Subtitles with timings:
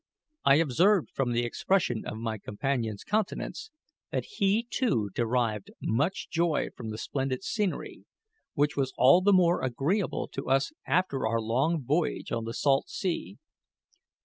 [0.43, 3.69] I observed, from the expression of my companion's countenance,
[4.09, 8.05] that he too derived much joy from the splendid scenery,
[8.55, 12.89] which was all the more agreeable to us after our long voyage on the salt
[12.89, 13.37] sea.